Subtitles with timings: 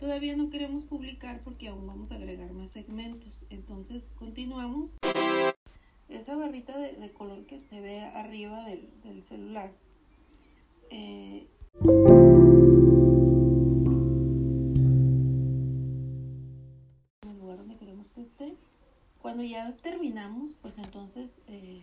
[0.00, 3.44] Todavía no queremos publicar porque aún vamos a agregar más segmentos.
[3.50, 4.96] Entonces continuamos.
[6.08, 9.70] Esa barrita de, color que se ve arriba del, celular.
[10.88, 11.46] Eh,
[17.28, 18.54] el lugar donde queremos que esté.
[19.20, 21.82] Cuando ya terminamos, pues entonces eh,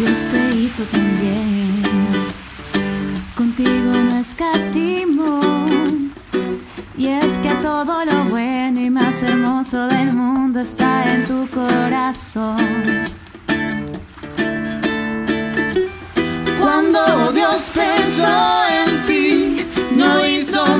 [0.00, 1.82] Dios te hizo también,
[3.36, 5.66] contigo no escatimo.
[6.96, 12.56] Y es que todo lo bueno y más hermoso del mundo está en tu corazón.
[16.58, 18.69] Cuando Dios pensó